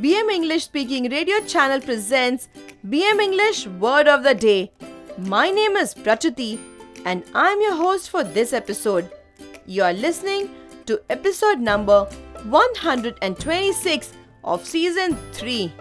BM 0.00 0.28
English 0.28 0.64
Speaking 0.64 1.08
Radio 1.08 1.38
Channel 1.46 1.80
presents 1.80 2.48
BM 2.88 3.20
English 3.22 3.68
Word 3.68 4.08
of 4.08 4.24
the 4.24 4.34
Day. 4.34 4.72
My 5.18 5.50
name 5.50 5.76
is 5.76 5.94
Prachuti 5.94 6.58
and 7.04 7.22
I'm 7.32 7.60
your 7.60 7.76
host 7.76 8.10
for 8.10 8.24
this 8.24 8.52
episode. 8.52 9.08
You 9.66 9.84
are 9.84 9.92
listening 9.92 10.50
to 10.86 11.00
episode 11.10 11.60
number 11.60 12.06
126 12.42 14.12
of 14.42 14.66
season 14.66 15.16
3. 15.30 15.72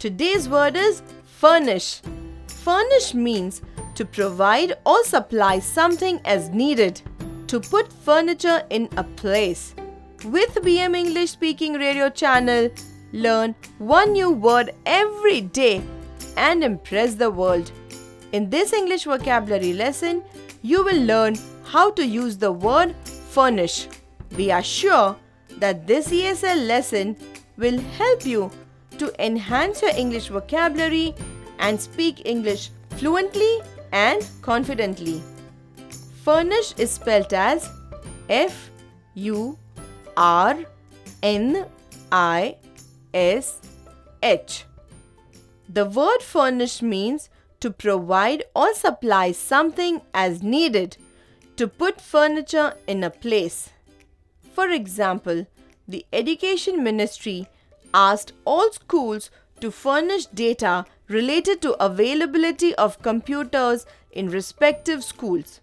Today's 0.00 0.48
word 0.48 0.74
is 0.74 1.02
furnish. 1.24 2.00
Furnish 2.48 3.14
means 3.14 3.62
to 3.94 4.04
provide 4.04 4.76
or 4.84 5.04
supply 5.04 5.60
something 5.60 6.20
as 6.24 6.48
needed, 6.48 7.00
to 7.46 7.60
put 7.60 7.92
furniture 7.92 8.64
in 8.70 8.88
a 8.96 9.04
place. 9.04 9.72
With 10.24 10.52
BM 10.56 10.96
English 10.96 11.30
Speaking 11.30 11.74
Radio 11.74 12.10
channel, 12.10 12.70
learn 13.12 13.54
one 13.78 14.12
new 14.12 14.30
word 14.30 14.72
every 14.84 15.40
day 15.40 15.82
and 16.36 16.64
impress 16.64 17.14
the 17.14 17.30
world. 17.30 17.70
In 18.32 18.50
this 18.50 18.72
English 18.72 19.04
vocabulary 19.04 19.72
lesson, 19.72 20.22
you 20.62 20.84
will 20.84 21.02
learn 21.02 21.36
how 21.64 21.90
to 21.92 22.06
use 22.06 22.36
the 22.36 22.52
word 22.52 22.94
furnish. 23.30 23.88
We 24.36 24.50
are 24.50 24.62
sure 24.62 25.16
that 25.58 25.86
this 25.86 26.08
ESL 26.08 26.66
lesson 26.66 27.16
will 27.56 27.78
help 27.98 28.26
you 28.26 28.50
to 28.98 29.12
enhance 29.24 29.82
your 29.82 29.92
English 29.96 30.28
vocabulary 30.28 31.14
and 31.58 31.80
speak 31.80 32.22
English 32.26 32.70
fluently 32.90 33.60
and 33.92 34.26
confidently. 34.42 35.22
Furnish 36.24 36.74
is 36.76 36.90
spelled 36.90 37.32
as 37.32 37.70
F 38.28 38.70
U 39.14 39.56
R 40.16 40.58
N 41.22 41.66
I 42.10 42.56
S 43.16 43.62
H. 44.22 44.66
The 45.70 45.86
word 45.86 46.20
furnish 46.20 46.82
means 46.82 47.30
to 47.60 47.70
provide 47.70 48.44
or 48.54 48.74
supply 48.74 49.32
something 49.32 50.02
as 50.12 50.42
needed, 50.42 50.98
to 51.56 51.66
put 51.66 51.98
furniture 51.98 52.74
in 52.86 53.02
a 53.02 53.08
place. 53.08 53.70
For 54.52 54.68
example, 54.68 55.46
the 55.88 56.04
Education 56.12 56.84
Ministry 56.84 57.48
asked 57.94 58.34
all 58.44 58.70
schools 58.72 59.30
to 59.60 59.70
furnish 59.70 60.26
data 60.26 60.84
related 61.08 61.62
to 61.62 61.82
availability 61.82 62.74
of 62.74 63.00
computers 63.00 63.86
in 64.12 64.28
respective 64.28 65.02
schools. 65.02 65.60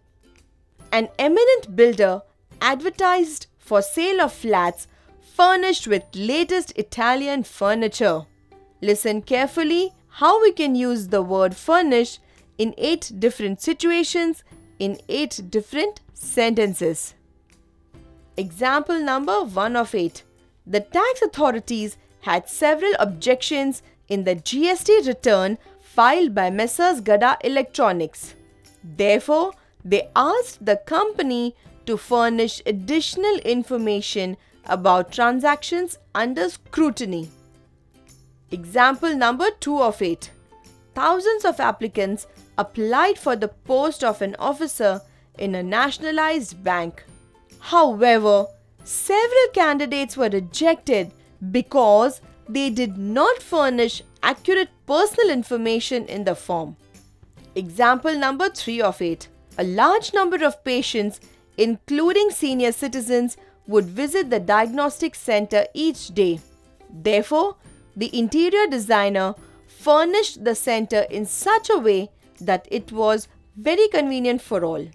An 0.91 1.09
eminent 1.19 1.75
builder 1.75 2.23
advertised 2.61 3.45
for 3.59 3.83
sale 3.83 4.22
of 4.22 4.33
flats 4.33 4.88
furnished 5.36 5.88
with 5.88 6.03
latest 6.14 6.72
Italian 6.76 7.42
furniture. 7.42 8.22
Listen 8.81 9.22
carefully 9.22 9.92
how 10.20 10.40
we 10.42 10.52
can 10.52 10.75
use 10.75 11.08
the 11.08 11.23
word 11.23 11.56
furnish 11.56 12.20
in 12.59 12.75
8 12.78 13.14
different 13.17 13.59
situations 13.59 14.44
in 14.78 15.00
8 15.09 15.42
different 15.50 16.02
sentences. 16.14 17.16
Example 18.38 19.00
number 19.00 19.44
1 19.44 19.75
of 19.75 19.95
8. 19.95 20.23
The 20.67 20.81
tax 20.81 21.23
authorities 21.23 21.97
had 22.22 22.47
several 22.47 22.94
objections 23.00 23.81
in 24.08 24.25
the 24.25 24.36
GST 24.36 25.08
return 25.08 25.58
filed 25.81 26.36
by 26.36 26.52
Messrs. 26.52 27.02
Gada 27.02 27.38
Electronics. 27.44 28.36
Therefore, 28.84 29.53
they 29.84 30.09
asked 30.16 30.64
the 30.64 30.78
company 30.78 31.56
to 31.88 31.97
furnish 31.97 32.62
additional 32.68 33.38
information 33.40 34.38
about 34.66 35.11
transactions 35.11 35.97
under 36.16 36.50
scrutiny. 36.50 37.30
Example 38.52 39.16
number 39.16 39.47
2 39.59 39.81
of 39.81 40.02
8. 40.02 40.31
Thousands 40.95 41.45
of 41.45 41.59
applicants 41.59 42.28
applied 42.58 43.17
for 43.17 43.36
the 43.36 43.47
post 43.47 44.03
of 44.03 44.22
an 44.22 44.35
officer 44.38 45.01
in 45.40 45.56
a 45.56 45.63
nationalized 45.63 46.63
bank. 46.63 47.03
However, 47.59 48.46
several 48.84 49.47
candidates 49.53 50.16
were 50.16 50.29
rejected 50.29 51.12
because 51.51 52.22
they 52.47 52.69
did 52.69 52.97
not 52.97 53.41
furnish 53.41 54.03
accurate 54.22 54.69
personal 54.85 55.30
information 55.31 56.06
in 56.06 56.24
the 56.24 56.35
form. 56.35 56.75
Example 57.56 58.16
number 58.16 58.50
3 58.50 58.81
of 58.81 59.01
8. 59.01 59.28
A 59.57 59.63
large 59.63 60.13
number 60.13 60.44
of 60.45 60.63
patients, 60.63 61.19
including 61.57 62.30
senior 62.31 62.72
citizens, 62.72 63.38
would 63.68 63.85
visit 63.85 64.29
the 64.29 64.40
diagnostic 64.40 65.16
center 65.16 65.66
each 65.74 66.09
day. 66.09 66.40
Therefore, 66.90 67.56
the 67.96 68.16
interior 68.18 68.68
designer 68.68 69.35
furnished 69.68 70.44
the 70.44 70.56
center 70.56 71.01
in 71.09 71.25
such 71.25 71.69
a 71.69 71.78
way 71.78 72.09
that 72.40 72.68
it 72.72 72.91
was 72.91 73.28
very 73.56 73.88
convenient 73.88 74.41
for 74.41 74.63
all. 74.63 74.88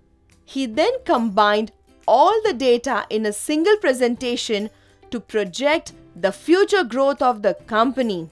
He 0.44 0.66
then 0.66 0.92
combined 1.06 1.72
all 2.06 2.38
the 2.44 2.52
data 2.52 3.06
in 3.08 3.24
a 3.24 3.32
single 3.32 3.78
presentation 3.78 4.68
to 5.10 5.20
project 5.20 5.94
the 6.14 6.32
future 6.32 6.84
growth 6.84 7.22
of 7.22 7.40
the 7.40 7.54
company. 7.66 8.28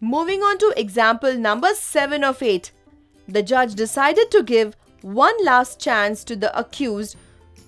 Moving 0.00 0.42
on 0.42 0.58
to 0.58 0.72
example 0.76 1.34
number 1.34 1.74
7 1.74 2.22
of 2.22 2.44
8. 2.44 2.70
The 3.26 3.42
judge 3.42 3.74
decided 3.74 4.30
to 4.30 4.44
give 4.44 4.76
one 5.02 5.34
last 5.44 5.80
chance 5.80 6.22
to 6.24 6.36
the 6.36 6.56
accused 6.56 7.16